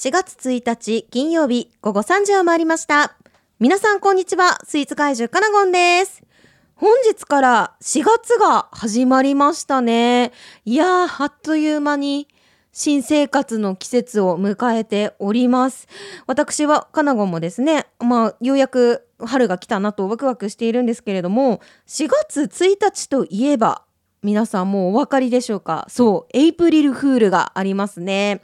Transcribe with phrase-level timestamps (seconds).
[0.00, 3.18] 4月1日金曜日午後3時を回りました。
[3.58, 4.58] 皆さんこんにちは。
[4.64, 6.22] スイーツ怪獣カナゴンです。
[6.74, 10.32] 本日から4月が始まりましたね。
[10.64, 12.28] いやー、あっという間に
[12.72, 15.86] 新生活の季節を迎えております。
[16.26, 23.84] 私はカナゴンもですね、まあ、ようやく春が来たなとワクワクしているんですけれども、4月1日といえば、
[24.22, 28.40] 皆さんもうお分かりでしょうかそう、エイプリルフールがありますね。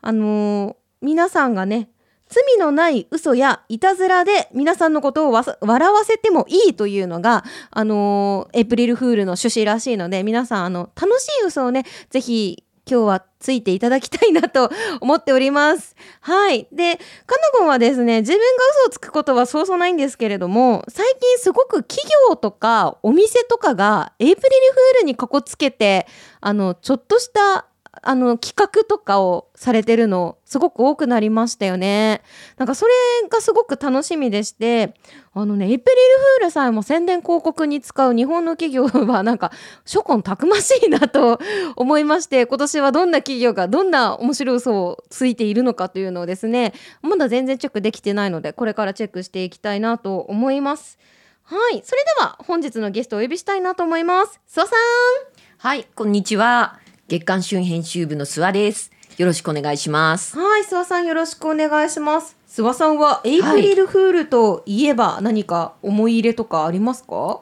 [0.00, 1.90] あのー皆さんがね、
[2.28, 15.94] 罪のない嘘やいたずらで皆さんのことをわ笑わせてもいいというのが、あのーエイプリルフールの趣旨らしいので、皆さん、あの、楽しい嘘をね、ぜひ今日はついていただきたいなと 思っております。
[16.20, 16.66] はい。
[16.72, 18.46] で、カナゴンはですね、自分が
[18.82, 26.06] 嘘をつくことはそうそうないんですけれども、最近すごく企業とかお店とかがエイプリルフールにかこつけて、
[26.40, 27.66] あの、ちょっとした
[28.02, 32.22] あの企画とかをされてるのすごく多くなりましたよね。
[32.56, 32.92] なんかそれ
[33.28, 34.94] がすごく楽しみでして
[35.32, 39.52] あのねエイプリルフールさえも宣伝広告に使う日本の企業はなんか
[39.84, 41.38] 諸根たくましいなと
[41.76, 50.98] 思いまして今年はどんな企業がどんな面白い嘘をついているのかというのをですねまだ全然チェックできてないのでこれからチェックしていきたいなと思います。
[51.46, 54.40] はいそれでは本日のゲストをお呼びしたいなと思います。
[54.48, 56.83] 諏訪さんはい、こんにちは。
[57.14, 58.90] 月刊旬編集部の諏訪です。
[59.18, 60.36] よろしくお願いします。
[60.36, 62.36] はい、諏訪さんよろしくお願いします。
[62.48, 67.38] 諏訪さんはエイプリルフールといえば何か思い入れとかありますか？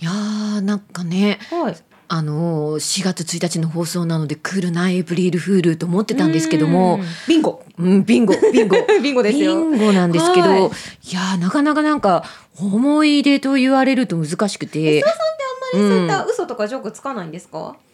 [0.00, 1.76] いやー、なんかね、はい。
[2.08, 7.62] あのー、4月1日の放送なのでクールなエイプリルフールと思ってたんですけどもうん、ビンゴ。
[7.78, 8.76] うん、ビンゴ、 ビンゴ。
[9.02, 9.56] ビンゴですよ。
[9.56, 10.62] ビンゴなんですけど、はいい、
[11.12, 12.24] やー、なかなかなんか
[12.58, 17.76] 思い出と言われると難しくて、あんまりそういった嘘とかジョークつかないんですか？
[17.76, 17.91] 嘘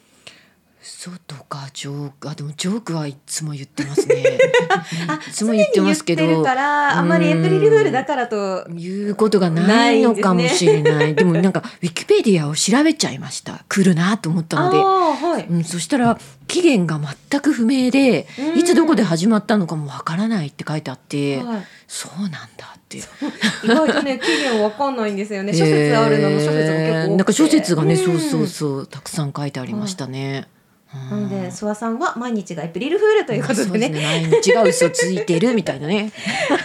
[1.27, 4.17] とかジョーク、あ、でもジョークはいつも言ってますね。
[5.29, 6.23] いつも言ってますけど。
[6.23, 8.69] 常に言ってるから、あんまりエイプリルフールだからと。
[8.69, 11.15] いうことがないのかもしれない。
[11.15, 13.65] でもなんかウィキペディアを調べちゃいました。
[13.69, 14.79] 来るなと思ったので。
[14.79, 15.47] はい。
[15.49, 16.19] うん、そしたら
[16.49, 16.99] 期限が
[17.31, 22.99] 全く不明でうんいつどこで始まったのかもわからないって書いてあって、はいそうなんだって。
[22.99, 25.53] 意外とね期限わかんないんですよね。
[25.53, 26.99] 諸説あるのも諸説も結構。
[26.99, 30.49] えーなんか諸説がね、んそうそうそうたくさん書いてありましたね。
[30.95, 33.89] なので諏訪さんは毎日がエイプリルフールということでね。
[33.91, 34.01] ですね
[34.31, 36.13] 毎日が嘘ついてるみたいなね。
[36.49, 36.59] 本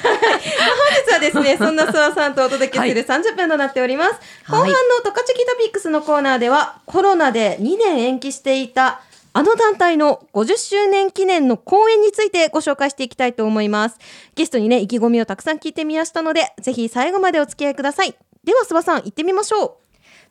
[1.06, 4.12] 日はですね、 そんな諏訪さんとお届けする30分となっております。
[4.48, 4.74] 後半の
[5.04, 9.02] トカチキトピックスのコーナーでは、コロナで2年延期していた
[9.34, 13.98] あの団体の50周年記念の公演についてご紹介していきたいと思います。
[14.36, 18.16] ゲストにね、意気込みをたくさん聞いてみましたので、ぜひ最後までお付き合いください。
[18.46, 19.72] では諏訪さん、行ってみましょう。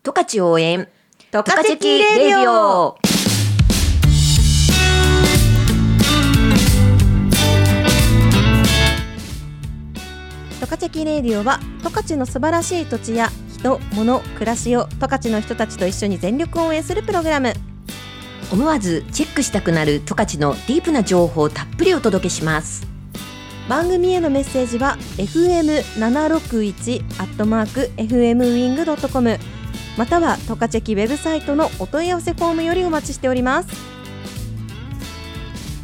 [0.04, 0.88] 十勝応援
[1.32, 2.97] ト十勝レディオ。
[10.62, 17.53] トカチェキレディオは十勝の素晴らしい土地や人、物、暮らしを十勝の人たちと一緒に全力応援するプログラム。
[18.53, 22.87] 思わずチェックしたくなる十勝のディープな情報をたっぷりお届けします。
[23.69, 29.39] 番組へのメッセージは fm761 アットマーク fmwing.com
[29.99, 33.69] またはトカチェキウェブサイトのお問い合わせフォームよりお待ちしております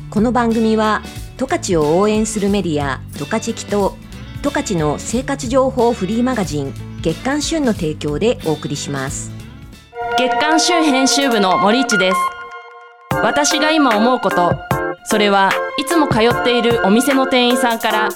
[0.09, 1.03] この番組は
[1.37, 3.97] 十勝を応援するメディア十勝キと
[4.41, 6.73] 十勝の生活情報フリーマガジン
[7.03, 9.33] 月刊旬の提供でお送りします。
[10.17, 12.17] 月刊旬編集部の森市です。
[13.21, 14.53] 私が今思うこと。
[15.05, 18.09] それはいつも通っているお店の店員さんから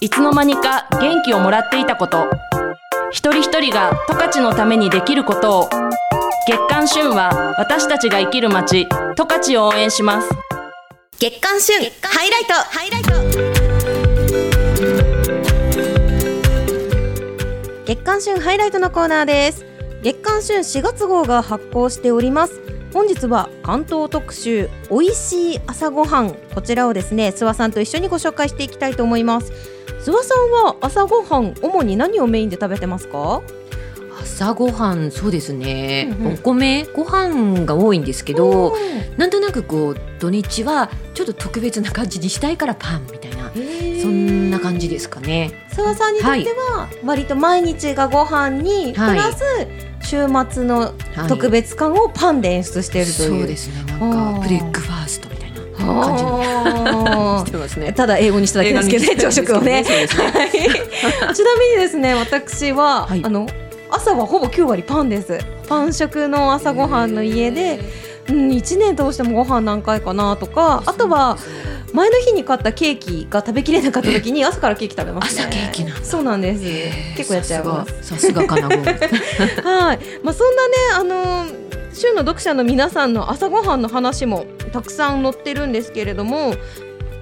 [0.00, 2.28] いつの間にか元気をもらっていたこと。
[3.10, 5.70] 一人一人が十勝のためにできることを。
[6.46, 8.86] 月刊旬は私たちが生きる街
[9.16, 10.28] 十勝を応援します。
[11.18, 12.52] 月刊旬ハイライト。
[12.54, 13.02] ハイライ
[13.44, 13.49] ト
[17.90, 19.64] 月刊旬ハイライトのコーナーです。
[20.00, 22.60] 月刊旬4月号が発行しております。
[22.92, 26.36] 本日は関東特集おいしい朝ごはん。
[26.54, 29.50] こちらをですね諏訪さんと一緒にご紹介していきたいと思います。
[30.04, 33.42] 諏訪さんは朝ごはん主に何をメインで食べてますか？
[34.22, 36.34] 朝ごはんそうですね、うんうん。
[36.34, 38.76] お米ご飯が多いんですけど
[39.16, 43.50] なんとなくこう土日はちょっと特別な感じにしたいからパンみたいな
[44.02, 45.52] そんな感じですかね。
[45.70, 49.16] 諏訪さんにとっては割と毎日がご飯に、はい。
[49.16, 49.44] プラス
[50.02, 50.78] 週末の
[51.14, 51.28] はい。
[51.28, 53.84] 特別感をパンで演出しているという、そうですね。
[53.98, 59.82] なんかブレックファーストみたいな感じにあしてますーただ英語にしただけですけどね朝食をね。
[59.82, 59.84] ね。
[59.84, 61.34] はい。
[61.34, 63.24] ちなみにですね私は、はい。
[63.24, 63.46] あの
[63.90, 65.38] 朝はほぼ9割パンです。
[65.68, 67.80] パン食の朝ごはんの家で、
[68.28, 71.36] うん、1年通してもご飯何回かなとかあとは
[71.92, 75.42] 前の日に買ったケーキが食べきれなかった時に朝からケーキ食べますね。
[75.42, 76.04] 朝ケーキなんだ。
[76.04, 76.62] そうなんです。
[77.16, 78.02] 結構やっちゃいます。
[78.02, 86.54] さすがかな はい、まあ、そんなね、あのー週の読者の皆さんの朝ごはんの話もたくさん載ってるんですけれども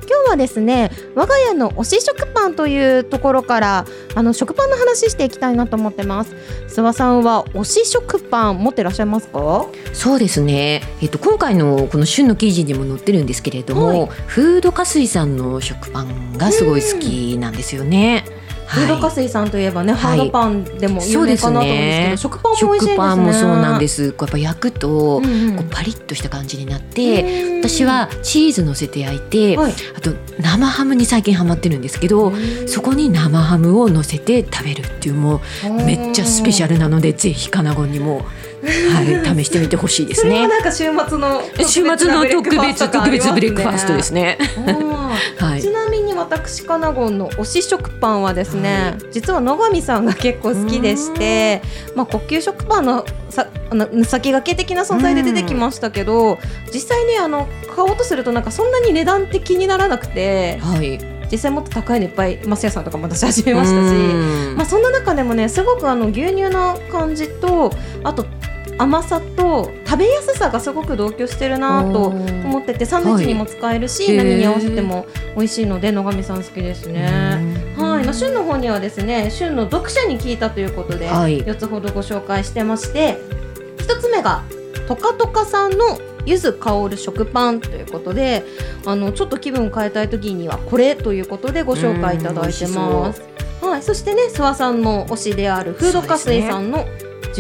[0.09, 6.35] 今日はですね我が家の推し食パンというところからあの食パンの話していきたいなと思ってます。
[6.69, 9.67] 諏訪さんは推し食パン持ってらっしゃいますか？
[9.93, 14.07] そうですね、えっと、今回のこの旬の記事にも載ってるんですけれども、はい。
[14.27, 18.25] フード加水さんの食パンがすごい好きなんですよね。
[18.69, 20.19] フード加水さんといえばね、はい。
[20.19, 22.95] ハードパンでも有名かなと思うんですけど食パンも美味しいですね。
[22.95, 24.13] 食パンもそうなんです。
[24.13, 25.23] こうやっぱ焼くと、こう
[25.71, 29.73] パリッとした感じになって、私はチーズ乗せて焼いて、はい。
[29.97, 32.33] あと生ハムに最近ハマってるんですけど、
[32.67, 38.27] そこに生ハムを乗せて食べるっていうもうめっちゃスペシャルなのでぜひカナゴンにも、
[38.63, 40.49] はい、試してみてほしいですね。
[40.49, 44.39] なんか週末の週末の特別特別ブレックファーストですね。
[45.39, 45.71] はいち。
[45.71, 51.63] なみに私カナゴンの推し食パンはですね、実は野上さんが結構好きでして、
[51.95, 56.39] まあ高級食パンのさあの先駆け的な存在で出てきましたけど、
[56.73, 60.99] 実際ねあの買おうとするとなんかそんなに値段って気にならなくて、はい。
[61.31, 63.95] 実際もっと高いのいっぱいマスヤさんとかも私始めましたし。
[63.95, 67.71] うんまあ、そんな中でもねすごくあの牛乳な感じと
[68.03, 68.25] あと
[68.79, 74.17] 甘さと食べやすさがすごく同居してるなと思っててサンドイッチにも使えるし、はい。
[74.17, 77.07] 何に合わせても美味しいので野上さん好きですね。
[77.77, 81.43] はい、まあ、旬の方にはですね旬の読者に聞いたということで、はい。
[81.43, 83.19] 4つほどご紹介してまして
[83.79, 84.43] 1つ目が
[84.87, 88.45] トカトカさんの柚子香る食パンということで
[88.87, 93.23] あのちょっと気分を変えたい時にはこれということでご紹介いただいてます。
[93.61, 96.87] はい、そしてね諏訪さんの推しであるフードカスイさんの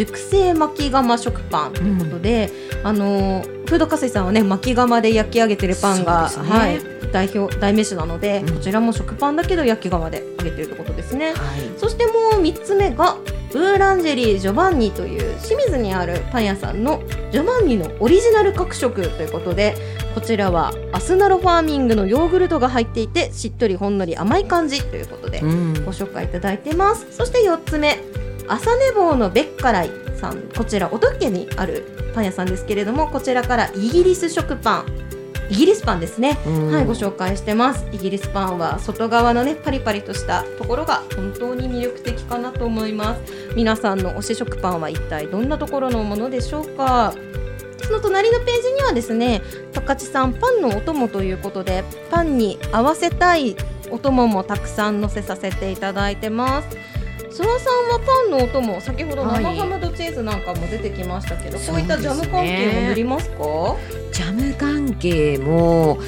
[0.06, 2.50] 熟成巻き釜食パンということで、
[2.84, 6.48] あのーフードカスイさんはね巻き釜で焼き上げてるパンが、ね。
[6.48, 8.54] はい代表代名詞なので、うん。
[8.56, 11.28] こちらも食パンだけど焼き釜で揚げてるってことですね。
[11.28, 11.36] はい。
[11.78, 13.16] そしてもう3つ目が
[13.50, 19.74] ブーランジェリージョバンニという清水にあるパン屋さんのジョバンニのオリジナル各色ということで
[20.14, 25.72] こちらはアスナロファーミングのヨーグルトが入っていてしっとりほんのり甘い感じということでうん。
[25.84, 27.06] ご紹介いただいてます。
[27.10, 27.98] そして4つ目
[28.48, 31.84] 朝寝坊のベッカライさんこちら音家にある
[32.14, 34.86] パン屋さんですけれどもこちらからイギリス食パン
[35.50, 37.86] イギリスパンですねうんはい、ご紹介してます。
[37.90, 43.22] イギリスパンは外側のねパリパリとしたところが本当に魅力的かなと思います。
[43.56, 47.14] 皆さんの推し食パンは一体どんなところのものでしょうか？
[47.82, 49.40] その隣のページにはですね、
[49.72, 53.56] 十勝さんパンのお供ということでパンに合わせたい
[53.90, 56.68] お供もたくさん載せさせていただいてます。
[57.30, 59.42] 諏訪さんはパンのお供先ほどはい。
[59.42, 63.36] 生ハムとチーズなんかも出てきましたけど、こういったジャム関係も塗りますか？
[64.12, 65.98] ジャム関係も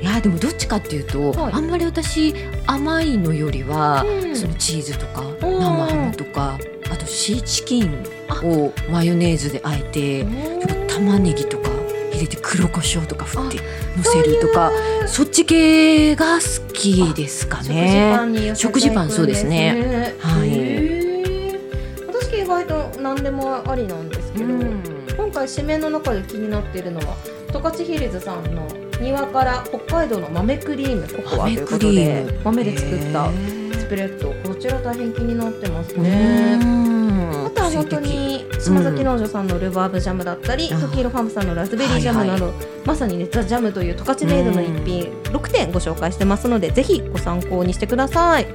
[0.00, 1.52] いやでもどっちかっていうと、はい。
[1.54, 2.34] あんまり私
[2.66, 4.36] 甘いのよりは、うん。
[4.36, 6.58] そのチーズとかん生ハムとか
[6.90, 8.04] あとシーチキン
[8.44, 10.24] をマヨネーズであえて
[10.86, 11.68] 玉ねぎとか
[12.12, 13.58] 入れて黒胡椒とか振って
[13.96, 14.72] のせるとか
[15.06, 18.54] そっち系が好きですか食事ね。
[18.54, 20.14] 食事パンそうですね。
[20.20, 20.77] はい
[23.08, 24.44] 何でもありなんですけど、
[25.16, 27.16] 今回締めの中で気になっているのは
[27.50, 28.68] 十勝ヒルズさんの
[29.00, 31.08] 庭から北海道の豆クリーム。
[31.08, 33.30] ココアということで豆で作った
[33.78, 34.34] スプレッド。
[34.46, 36.58] こちら大変気になってますね。
[37.46, 38.27] あとは本当に
[38.60, 40.80] 島崎農場さんのルバーブジャムだったり、うん。
[40.80, 42.52] トキーロファームさんのラズベリージャムなど、
[42.84, 48.46] まさにねザ・ジャムという十勝メイドの一品6点ご紹介してますのでぜひご参考にしてください。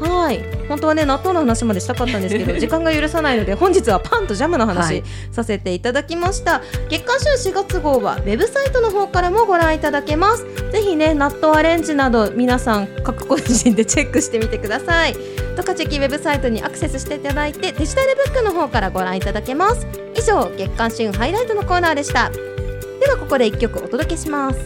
[0.00, 0.42] はい。
[0.68, 5.04] 本当はね納豆の話までしたかったんですけど 時間が許さないので本日はパンとジャムのは話い。
[5.30, 10.44] させていただきました、月刊週4月号はウェブサイトの方からもご覧いただけます。
[10.72, 15.16] ぜひね納豆アレンジなど皆さん各個人でチェックしてみてください。
[15.56, 19.86] トカチェキウェブサイトにアクセスしていただいてデジタルブックの方からご覧いただけます。
[20.16, 22.30] 以上月刊旬ハイライトのコーナーでした。
[22.30, 24.58] ではここで一曲お届けします。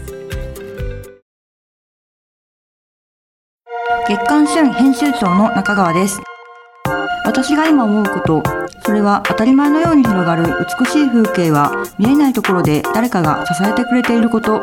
[4.08, 6.20] 月刊旬編集長の中川です。
[7.24, 8.42] 私が今思うこと
[8.82, 10.44] それは当たり前のように広がる
[10.80, 14.62] 美しい風景は見えないところで誰かが支えてくれていること。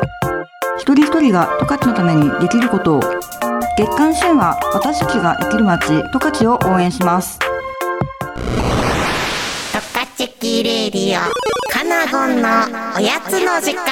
[0.78, 2.98] 一人一人が十勝のためにできること。
[2.98, 3.00] を
[3.78, 7.38] 月刊旬は私たちが生きる街十勝を応援します。
[10.86, 11.20] レディオ
[11.72, 12.48] カナゴンの
[12.96, 13.82] おやつの時間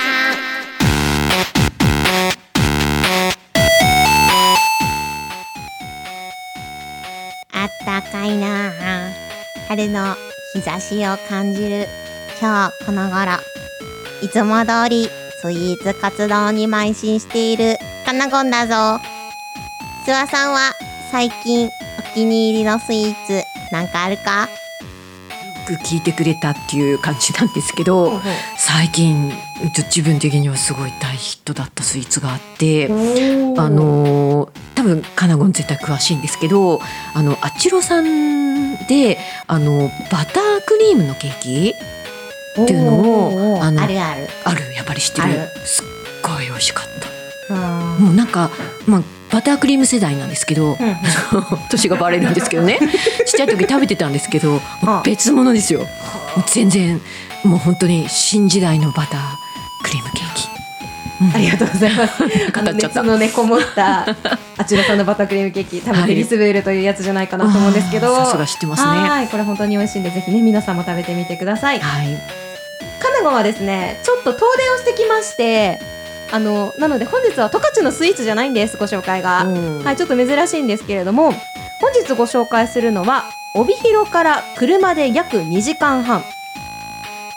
[7.53, 8.71] あったかいな。
[9.67, 10.15] 春の
[10.53, 11.89] 日差しを感じる。
[12.41, 13.39] 今日この頃
[14.23, 15.09] いつも通り
[15.43, 17.77] スイーツ活動に邁進している。
[18.07, 19.01] カなごんだぞ。
[20.07, 20.71] 諏訪さんは
[21.11, 24.49] 最近お気に入りのスイーツなんかあるか？
[25.65, 28.21] く聞いてくれたっていう感じなんですけど、
[28.57, 29.33] 最近
[29.87, 36.81] 自分的にはすごい大ヒットだったスイーツがあって、あの多分カナゴン絶対詳しいんですけど
[37.15, 41.75] あのあちろさんであのバタークリームのケーキ
[42.63, 44.29] っていうのをあのあるある。
[44.45, 45.29] あるやっぱり知ってる。
[45.65, 45.87] すっ
[46.23, 47.14] ごい美味しかった
[47.99, 48.51] もうなんか
[48.87, 50.77] まあバタークリーム世代なんですけど、
[51.71, 52.79] 年がバレるんですけどね。
[53.27, 54.61] ちっちゃい時食べてたんですけど
[55.05, 55.87] 別物ですよ。
[56.47, 57.01] 全然
[57.43, 59.21] もう本当に新時代のバター
[59.83, 60.55] クリームケーキ。
[61.35, 62.23] ありがとうございます。
[62.23, 62.31] 語っ
[62.77, 63.01] ちゃった。
[63.01, 64.07] あのねこもった
[64.57, 68.15] あちらさんのバタークリームケーキ、多分デリスブールというやつじゃないかなと思うんですけど。
[68.17, 68.89] さすが知ってますね。
[68.89, 71.81] はい、これ本当に美味しいんでぜひね皆さんも食べてみてください。
[71.81, 72.07] はい。
[73.01, 75.81] カナゴはですねちょっと遠出をしてきまして、
[76.35, 79.45] あのなので本日は十勝のスイーツじゃないんですご紹介が。
[79.45, 81.33] うんはい、ちょっと珍しいんですけれども
[81.81, 83.23] 本日ご紹介するのは
[83.55, 86.25] 帯広から車で約2時間半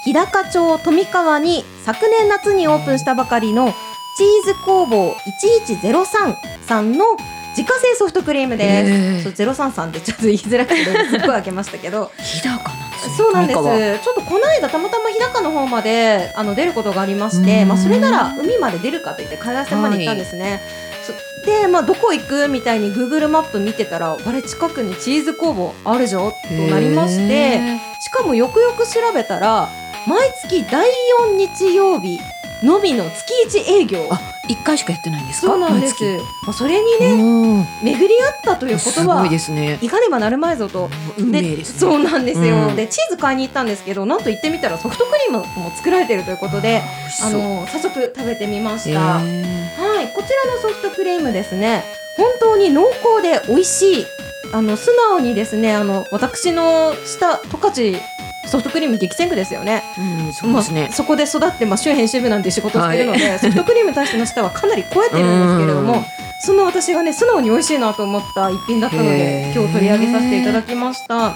[0.04, 3.72] 日高町富川に昨年夏にオープンしたばかりの
[4.18, 7.18] チーズ工房1103さんの
[7.56, 9.34] 自家製ソフトクリームへでーす。
[9.36, 13.26] そう033ってちょっと言いづらくてすっごい開けましたけど 日高なんですね。
[13.26, 13.54] そうなんで
[13.98, 14.04] す。
[14.04, 17.68] ちょっとこの間たまたま日高の方まであの出ることがありまして、うん。
[17.70, 20.62] まあそれなら海まで出るかと言って海岸線まで行ったんですね。
[21.04, 21.14] そ
[21.46, 26.36] でまあどこ行くみたいに Google マップ見てたらあれ近くにチーズ工房あるじゃんと
[26.70, 29.70] なりまして、へしかもよくよく調べたら
[30.06, 30.90] 毎月第
[31.32, 32.20] 4日曜日
[32.64, 34.10] のみの月1営業。
[34.50, 35.48] 一回しかやってないんですか？
[35.48, 35.96] そうなんです。
[35.96, 36.18] 毎。
[36.44, 39.78] まあそれに月ねうん巡り合ったということはすごいですね。
[39.82, 40.90] いかねばなるまいぞと。
[41.18, 41.80] 運命ですね。
[41.80, 42.76] そうなんですよ、うん。
[42.76, 46.82] でチーズ買いに行ったんですけどなんと行ってみたらソフトクリームも作られてるということで
[47.24, 51.84] ああの早速食べてみまし美た、はいこちらのソフトクリームですね。
[52.16, 54.06] 本当に濃厚で美味しい。
[54.54, 58.02] あの素直にですねあの私のした十勝
[58.48, 59.84] ソフトクリーム激戦区ですよね。
[59.98, 60.82] えーうんそうですね。
[60.84, 66.04] まあ、そこで育って、まあ、周辺支部なんで仕事をしてるので、ソフトクリームに対しての舌はかなり超えてるんですけれどもうん。
[66.40, 71.34] その私がね素直に美味しいなと思った一品だったので今日取り上げさせていただきました。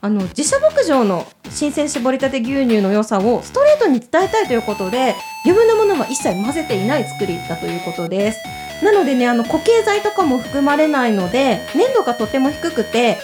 [0.00, 8.38] あの自社牧場の新鮮搾りたて牛乳の良さをストレートに伝えたいということで余分なものは一切混ぜていない作りだということです。
[8.84, 13.18] なのでねあの固形剤とかも含まれないので粘度がとても低くて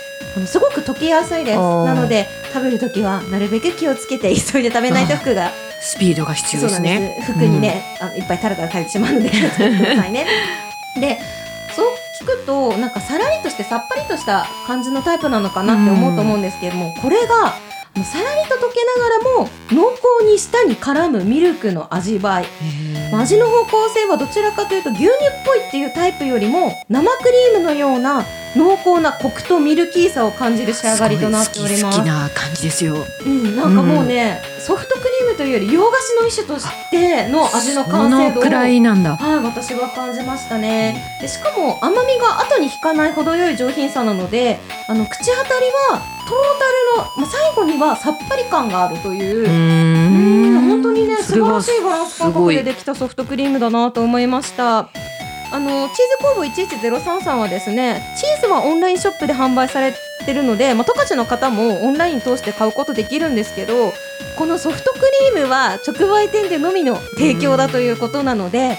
[0.46, 1.58] すごく溶けやすいです。
[1.58, 5.50] なので食べるときはなるべく気をつけて急いで食べないと服が
[5.80, 7.22] スピードが必要ですね。
[7.26, 10.26] 服にね、あのいっぱいタラタラ垂れてしまうので気をつけてくださいね。
[11.00, 11.18] で
[11.74, 11.86] そう
[12.20, 17.54] 聞くとなんかさらりとしてさっぱりとした感じのタイプなのかなって思うと思うんですけれども、これが
[18.04, 22.46] さらりと溶けながらも濃厚に舌に絡むミルクの味わい。
[23.12, 25.10] 味の方向性はどちらかというと牛乳っ
[25.46, 28.24] ぽいっていうタイプよりも生クリームのような
[28.56, 32.94] 濃厚なコクとミルキーさを感じる仕上がりとなっております好きな感じですよ
[33.24, 41.18] うん、なんかもうね、ソフトクリームというより洋菓子の一種としての味のそ完成度をのくらいなんだはい、私は感じましたね。
[41.20, 44.58] でしかも甘みが後に引かない程よい上品さなので、
[44.88, 49.44] あの口当たりはトータルの、まあ、最後にはさっぱり感があるという。
[49.44, 54.88] ううん本当にね素晴らしいバランス感覚でできたソフトクリームだなと思いました。
[55.54, 59.94] あのチーズ工房1103さんはですねチーズはオンラインショップで販売され
[60.26, 63.92] てるので、まあ、十勝の方もオンライン通して買うことできるんですけど
[64.36, 64.98] このソフトク
[65.32, 68.76] リームは直売店でのみの提供だということなので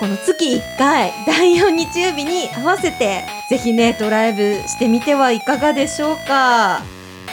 [0.00, 6.82] この月1回第4日曜日に合わせてぜひねドライブしてみてはいかがでしょうか。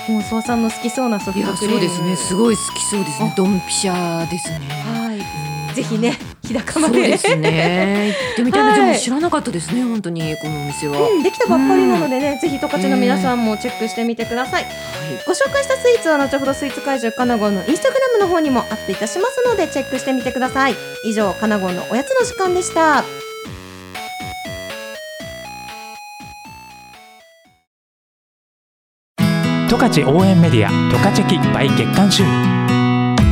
[0.07, 1.73] もう諏訪さんの好きそうなソフトクリーム。
[1.73, 2.15] そうですね。
[2.15, 3.33] すごい好きそうですね。
[3.35, 4.59] ドンピシャですね。
[4.69, 5.75] はい。
[5.75, 6.17] ぜひね
[6.49, 8.13] 日高そまでうですね。
[8.29, 14.65] 行ってみたいな、はいでも知らなかったですね本当にこのお店は、うん、できたばっかりなのでね、ぜひ十勝の皆さんもチェックしてみてください。
[15.25, 20.75] ご紹介したスイーツは後ほどスイーツ会場かなごんのインスタグラムの方にもアップいたしますのでチェックしてみてください。
[21.05, 23.03] 以上、かなごんのおやつの時間でした。
[29.69, 32.23] 十勝応援メディア十勝駅 by 月刊週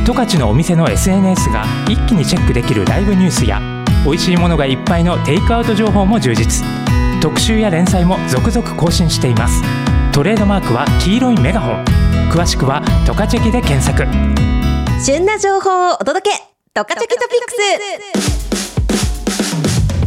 [0.08, 3.60] 十勝のお店の SNS が一気にチェックできるライブニュースや
[4.06, 6.64] 美味しいものがいっぱいのテイクアウト情報も充実。
[7.20, 9.62] 特集や連載も続々更新しています。
[10.10, 11.84] トレードマークは黄色いメガホン。
[12.32, 14.06] 詳しくはトカチェキで検索。
[15.04, 16.38] 旬な情報をお届け、
[16.72, 17.50] トカチェキトピック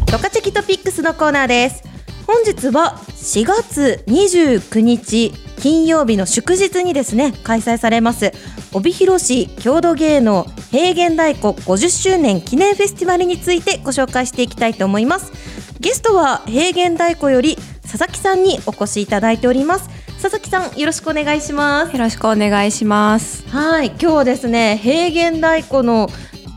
[0.08, 0.12] ス。
[0.12, 1.91] トカチェキトピックスのコーナーです。
[2.32, 8.32] 本本日は4月29日金曜日の祝日にですね開催されます
[8.74, 15.32] 帯広市郷土芸能平原太鼓50周年記念フェスティバルについてご紹介していきたいと思います。
[15.80, 19.90] ゲストは平原太鼓より佐々木さんにお越しいただいております。
[20.22, 21.94] 佐々木さんよろしくお願いします。
[21.94, 23.48] よろしくお願いします。
[23.50, 26.10] はい今日はですね平原太鼓の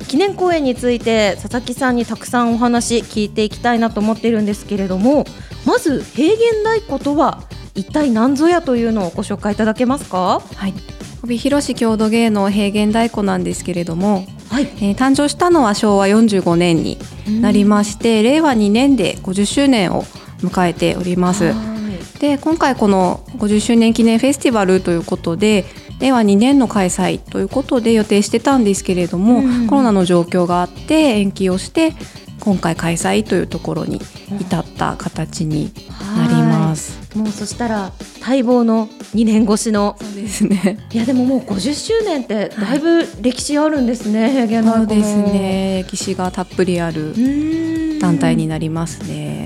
[0.08, 5.24] 記念公演について佐々木さんにたくさんお話聞いていきたいなと思っているんですけれども
[5.66, 7.42] まず平原太鼓とは
[7.74, 10.40] 一体何ぞやというのをご紹介いただけますか？
[10.40, 10.74] はい。
[11.24, 16.98] 帯広市郷土芸能平原太鼓なんですけれども、はいえー誕生したのは昭和45年に
[17.40, 20.04] なりまして、令和2年で50周年を
[20.40, 21.52] 迎えております。
[22.20, 25.64] で今回この50周年記念フェスティバルということで
[26.00, 31.94] 令和2年の開催ということで予定してたんですけれども、うんコロナの状況があって延期をして
[32.40, 34.00] 今回開催というところに
[34.40, 35.72] 至った形に
[36.16, 37.00] なります。
[37.16, 40.78] もうそしたら待望の2年越しのそうですね。
[40.92, 45.84] いやでももう50周年ってだいぶ歴史あるんですね、平原太鼓もそうですね。
[45.88, 47.14] 歴史がたっぷりある
[48.00, 49.43] 団体になりますね。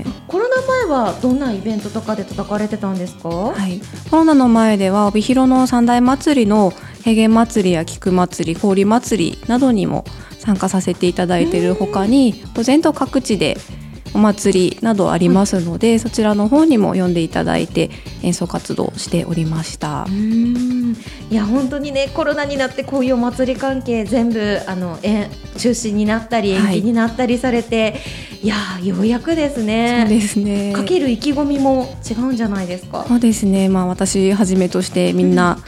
[0.89, 3.81] はどんなイベントとかで叩かれてたんですか、はい。
[4.09, 10.05] コロナの前では帯広の三大祭りの平原祭りや菊祭り、氷祭りなどにも
[10.39, 13.57] 参加させていただいているほかに、全と各地で
[14.13, 17.89] お祭りなどありますので、そちらの方にも呼んでいただいて
[18.23, 20.07] 演奏活動をしておりました。
[21.29, 26.81] いや本当にねコロナになってこういうお祭り関係全部あのえ中止になったり延はい。
[26.81, 27.95] 期になったりされて、
[28.41, 30.05] い、やようやくですね。
[30.07, 30.73] そうですね。
[30.73, 33.05] かける意気込みも違うんじゃないですか？
[33.07, 35.59] そうですね、まあ、私はじめとしてみんな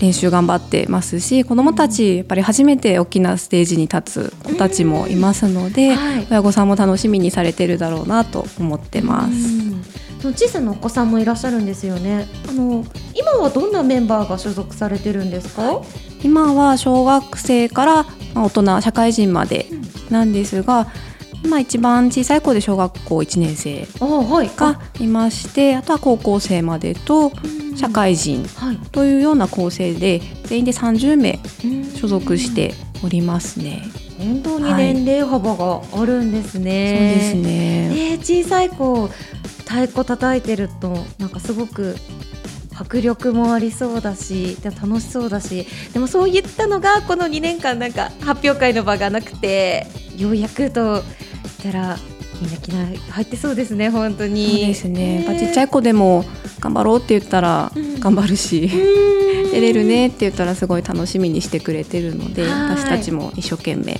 [0.00, 9.32] 練習頑張ってますし、子どもたちやっぱり初めて大きなステージに立つ子たちもいますので、はい親御さんも楽しみにされてるだろうなと思ってます。
[9.32, 9.82] うん
[10.20, 12.26] その小さなお子さんもいらっしゃるんですよね。
[12.48, 15.80] あの今はどんなメンバーが所属されてるんですか？
[16.24, 17.94] 今は小学生から
[18.34, 19.66] まあ大人社会人まで
[20.10, 20.88] なんですが、
[21.44, 23.86] 今一番小さい子で小学校1年生
[24.56, 27.32] がいましてあとは高校生までと
[27.76, 31.38] 社会人はいというような構成で全員で30名
[31.96, 33.82] 所属しておりますね。
[34.18, 37.14] 本当にはい年齢幅があるんですそうね。
[37.14, 38.10] ですね。
[38.12, 39.06] えー小さい子
[39.60, 41.94] 太鼓叩いてるとなんかすごく
[42.74, 49.86] 迫力もありそうだし楽しそうだしでもそういったのがこの2年間なんか発表会の場がなくて
[50.16, 51.02] ようやくと
[51.62, 51.98] 言ったら
[52.40, 54.48] みんな気合入ってそうですね本当に。
[54.50, 55.16] そうですね。
[55.16, 56.24] やっぱちっちゃい子でも
[56.60, 58.00] 頑張ろうって言ったらうん。
[58.00, 58.68] 頑張るし、
[59.52, 62.50] 出出れるねって言ったらすごい楽しみにしてくれてるので、はい。
[62.76, 63.98] 私たちも一生懸命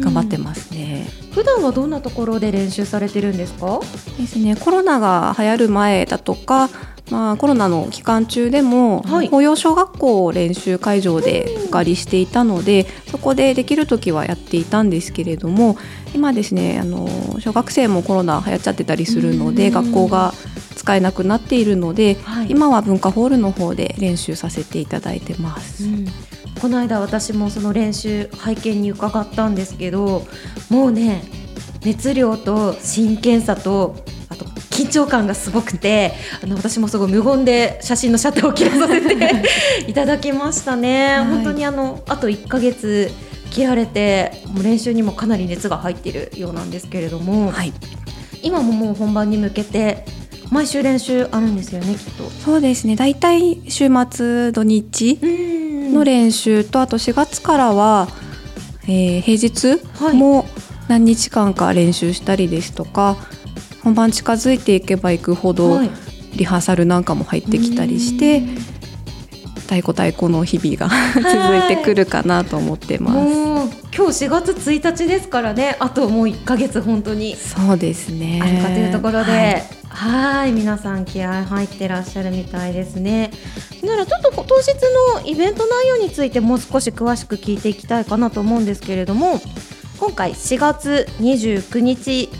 [0.00, 1.08] 頑張ってますね。
[1.34, 3.80] 普段はどんなところで練習されてるんですか？
[4.16, 4.54] ですね。
[4.54, 6.70] コロナが流行る前だとか、
[7.10, 9.26] まあコロナの期間中でも、はい。
[9.26, 15.76] 紅葉小学校を練習会場でお借りしていたので、そこでできる時はやっていたんですけれども、
[16.14, 17.08] 今ですね、あの
[17.40, 19.74] 小学生もコロナ流行っちゃってたりするので、うん。
[19.74, 20.32] 学校が
[20.76, 22.46] 使えなくなっているので、はい。
[22.50, 25.84] 今は文化ホールの方で練習させていただいてます。
[26.60, 30.26] この間私もその練習拝見に伺ったんですけど
[30.68, 31.22] もうね
[31.82, 33.96] 熱量と真剣さと
[34.80, 36.12] 緊張感がすごくて
[36.42, 39.16] あの私もすごい無言で写真のシャッターを切らさせて
[39.86, 41.24] いただきましたね、はい。
[41.26, 43.10] 本当にあのあと1ヶ月
[43.50, 47.72] 切られてもう練習にもかなり熱が入っているようなんですけれども、はい、
[48.42, 50.04] 今ももう本番に向けて
[50.50, 52.30] 毎週練習あるんですよねきっと。
[52.44, 52.96] そうですね。
[52.96, 55.18] だいたい週末土日
[55.92, 58.08] の練習とあと4月からは、
[58.84, 60.16] えー平日はい。
[60.16, 60.46] も
[60.88, 63.16] 何日間か練習したりですとか、
[63.82, 65.90] 本番近づいていけばいくほど、はい。
[66.36, 68.40] リハーサルなんかも入ってきたりして
[69.70, 73.16] 太鼓太鼓の日々が 続いてくるかなと思ってます。
[73.96, 75.76] 今日4月1日ですからね。
[75.78, 77.36] あともう1ヶ月本当に。
[77.36, 78.40] そうですね。
[78.42, 79.30] あるかというところで、
[79.88, 80.40] はい。
[80.42, 80.52] はい。
[80.52, 83.30] 皆さん気合入ってらっしゃるみたいですね。
[83.84, 84.72] ならちょっと当日
[85.22, 89.40] のイベント内容についてもう少し詳しく聞いていきたいかなと思うんですけれども
[90.00, 92.30] 今回4月29日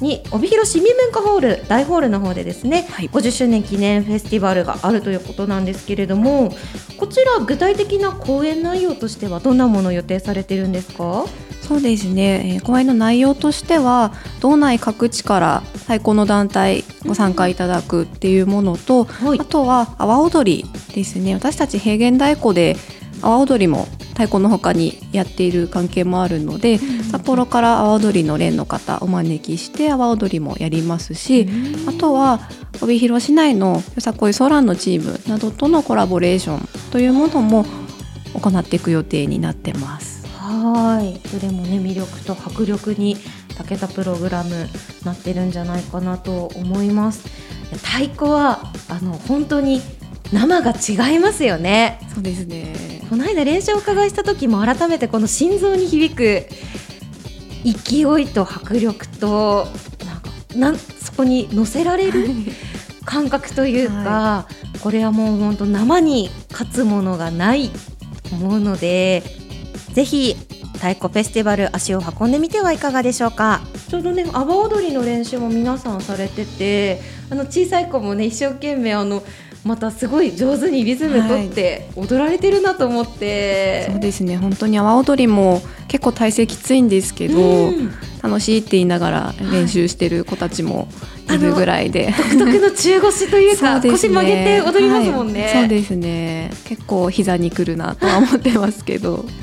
[0.00, 3.08] に帯広市民文化ホール大ホールの方でですね、はい。
[3.08, 6.54] 50周年記念フェスティバルがあるということなんですけれども
[6.96, 11.26] こちら具体的な公演内容としてはどんなものを予定されてるんですか？
[11.62, 19.40] そうですね、えー講演の内容としては道内各地から太鼓の団体ご参加いただくっていうものと、はい。
[19.40, 21.34] あとは阿波踊りですね。
[21.34, 22.76] 私たち平原太鼓で
[23.20, 31.48] 阿波踊りも太鼓の他にやっている関係もあるので、札幌から阿波踊りの連の方お招きして阿波踊りもやりますし、
[31.86, 32.40] あとは
[32.82, 37.64] 帯広市内のよさこいソランのチームなどとのコラボレーションというものも
[38.34, 40.26] 行っていく予定になってます。
[40.26, 41.20] はい。
[41.30, 43.16] どれもね魅力と迫力に
[43.56, 44.66] 長けたプログラム
[45.04, 47.28] なってるんじゃないかなと思います。
[47.70, 49.80] 太鼓はあの本当に
[50.32, 52.00] 生が違いますよね。
[52.14, 53.02] そうですね。
[53.08, 56.46] この間練習をお伺いした時も改めてこの心臓に響く
[57.64, 59.66] 勢いと迫力と
[60.06, 62.28] なんかなんそこに乗せられる
[63.04, 64.46] 感覚というか、
[64.82, 67.70] これはもう本当生に勝つものがない
[68.28, 69.22] と思うので
[69.94, 70.36] ぜひ
[70.74, 73.62] 太鼓フェスティバル足を運んでみてはいかがでしょうか。
[73.88, 79.22] ちょうどね阿波踊りの練習も皆さんされててあの小さい子もね一生懸命あの
[79.68, 84.38] またすごい上手にリズム取って踊られてるなと思って、そうですね。
[84.38, 87.92] 本当に阿波踊りも結構体勢きついんですけど、うん。
[88.22, 90.88] 楽しいって言いながら練習してる子たちも
[91.30, 92.14] いるぐらいで。
[92.38, 93.90] 独特の中腰というか そうね。
[93.90, 95.52] 腰曲げて踊りますもんね、はい。
[95.52, 96.50] そうですね。
[96.64, 99.26] 結構膝にくるなとは思ってますけど。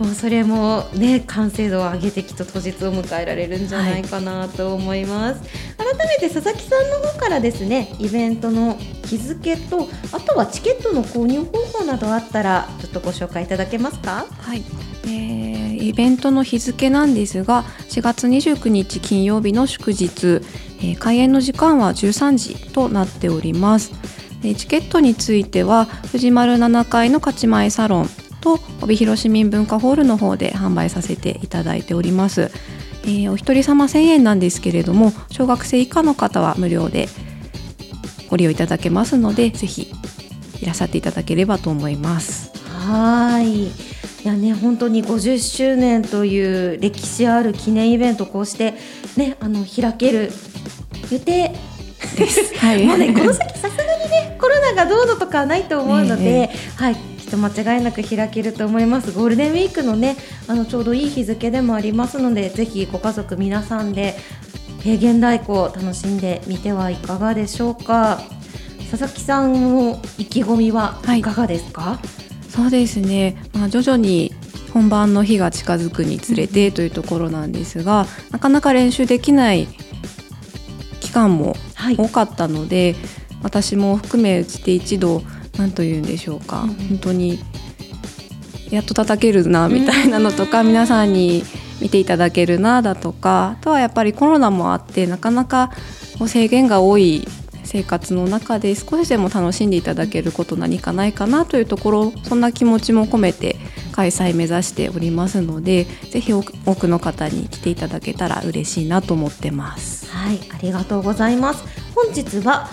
[0.00, 5.42] もうそれもね完成度を上げてきっと当日を迎えられるんじゃないかなと思います、
[5.80, 14.26] 改めて佐々木さんの方からですねイベントの日付とあとはチケットの購入方法などあったらちょっとご紹介いただけますか？
[14.38, 14.62] はい、
[15.04, 20.42] えーイベントの日付なんですが4月29日金曜日の祝日、
[20.80, 23.92] えー開演の時間は13時となっております。
[24.56, 28.08] チケットについては藤丸7階の勝ち前サロン
[28.40, 32.50] と帯広市民文化ホールの方で販売させていただいております、
[33.10, 37.08] えーお一人様1000円なんですけれども小学生以下の方は無料で
[38.28, 39.92] ご利用いただけますのでぜひ
[40.60, 42.52] いらっしゃっていただければと思います。
[42.68, 43.64] はい。
[43.64, 43.72] い
[44.24, 48.74] やね本当に50周年という歴史ある記念イベントこうして
[49.16, 50.30] ねあの開ける
[51.10, 51.54] 予定
[52.16, 52.54] です。
[52.58, 52.86] はい。
[52.86, 56.50] もうねこの先さすがにねコロナがどうのとかはないと思うので、え。
[56.76, 59.12] はいと間違いなく開けると思います。
[59.12, 60.16] ゴールデンウィークのね
[60.48, 64.16] あのちょうどいい日付でもありますのでぜひご家族皆さんで
[64.80, 68.20] 平原太鼓を楽しんでみてはいかがでしょうか。
[68.90, 72.00] 佐々木さんの意気込みはいかがですか？
[72.48, 74.34] そうですね、まあ、徐々に
[74.74, 79.68] 本番の日が近づくにつれてというところなんですがなかなか練習できない
[81.00, 81.96] 期間もはい。
[81.96, 82.94] 多かったので、
[83.42, 85.22] 私も含めうちで一度
[85.58, 87.38] 何と言うんでしょうか、うん本当に
[88.70, 91.42] やっと叩けるなみたいなのとか、皆さんに
[91.80, 95.72] 見ていただけるなだとかあとはやっぱりコロナもあってなかなか
[96.26, 97.26] 制限が多い
[97.64, 103.56] 生活の中で少しでも楽しんでいただけること何かないかなというところそんな気持ちも込めて
[103.92, 110.10] 開催目指しておりますのでぜひ多く多くの方に来ていただけたら嬉しいなと思ってます。
[110.10, 111.64] はい、ありがとうございます。
[111.94, 112.68] 本日は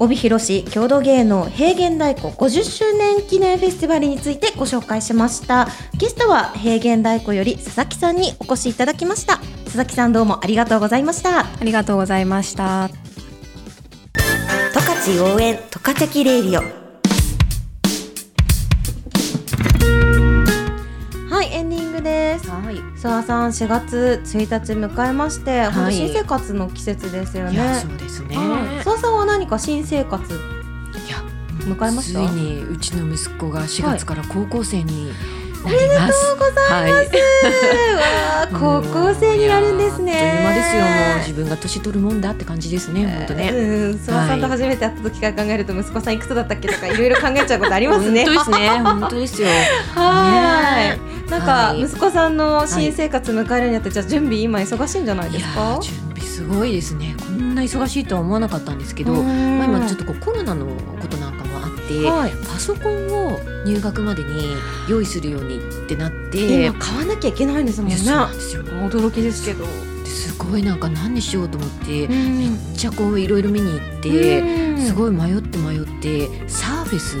[0.00, 5.68] 帯広市郷土芸能平原太鼓50周年記念フェスティバルについてご紹介しました。
[5.98, 9.36] ゲストは平原太鼓より佐々木さんにお越しいただきました。
[9.64, 11.40] 佐々木さんどうもありがとうございました。
[11.40, 12.88] ありがとうございました。
[14.72, 16.79] 十勝応援十勝キレイリオ
[23.00, 27.74] さあさん4月1日迎えまして、本当新生活の季節ですよね。
[27.80, 28.36] そうですね。
[28.36, 30.36] はいさあさんは何か新生活い
[31.10, 31.16] や、
[31.60, 32.28] 迎えました？
[32.28, 35.12] ついにうちの息子が4月から高校生に
[35.64, 36.36] なります。
[36.38, 37.20] ございます、わ
[38.42, 40.82] あ高校生になるんですねあっという間ですよ。
[40.82, 43.06] もう自分が年取るもんだって感じですね。
[43.06, 43.50] 本当ね。
[43.50, 43.58] うん、
[43.92, 48.24] 諏訪さんと初めて会った時から考えると息子さんいくつだったっけとかいろいろ考えちゃうことありますね。
[48.24, 48.68] 本当ですね。
[48.80, 49.48] 本当ですよ。
[49.94, 50.96] は
[51.26, 51.30] い。
[51.30, 55.76] なんかはい息子さんの新生活迎えるにあって、じゃあ準備今忙しいんじゃないですか？
[55.76, 55.80] ー。
[55.82, 57.14] 準備すごいですね。
[57.20, 60.66] こんな忙しいとは思わなかったんですけど、うんまあ今ちょっとこうコロナの
[62.00, 62.32] て、はい。
[62.46, 64.54] パソコンを入学までに
[64.88, 67.96] 用意するようにってなって、今買わなきゃいけないんですもんね。
[67.96, 69.64] 驚きですけど。
[70.04, 77.18] ですごいなんか何にしようと思って、めっんちゃこういろいろ見に行って、うんすごい迷って迷ってサーフェス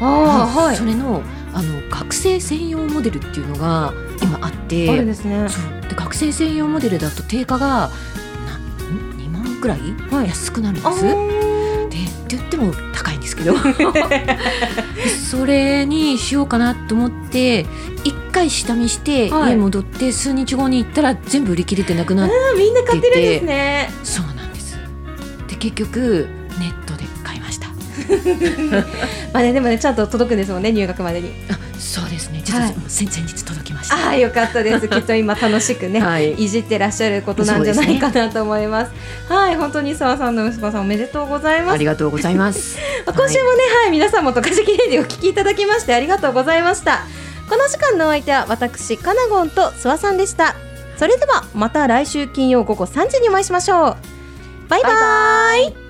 [0.00, 0.84] ああはいそ。
[0.84, 1.22] れの
[1.54, 5.46] あの学生専用モデルっていうのが今あってあるんですね。
[5.88, 7.90] で学生専用モデルだと定価が
[8.46, 8.58] な
[9.18, 9.80] 2万くらい？
[10.10, 11.02] はい安くなるんあです。
[11.04, 11.14] でっ
[11.88, 13.56] て言っても高いんですけど。
[15.30, 17.66] それにしようかなと思って
[18.04, 19.52] 一回下見してはい。
[19.52, 23.90] 家戻って数日後に行ったら全部売り切れてなくなってーみんな買ってるんですね。
[24.04, 24.78] そうなんです。
[25.48, 27.68] で結局ネットで買いました。
[29.32, 31.30] まあねでもねちゃんと届くんですもんね入学までに。
[31.80, 32.42] そうですね。
[32.44, 33.96] 実ははい先々日届きました。
[33.96, 34.86] ああよかったです。
[34.88, 38.92] きっと今楽しくね、はいい、じってらっしゃることなんじゃないかなと思います。
[39.28, 41.86] はい、本当に澤さんの息子さんおめでとうございますあり。
[41.86, 42.76] がとうございます。
[43.06, 47.00] ま あ今週もね、はい、皆さんもトカジキレディをお聞きいただきましてありがとうございました。
[47.48, 50.54] この時間のお相手は私カナゴンと諏訪さんでした。
[50.98, 53.96] それではまた来週金曜午後3時にお会いしましょう。
[54.68, 55.89] バイバイ。